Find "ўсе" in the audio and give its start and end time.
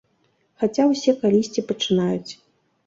0.93-1.11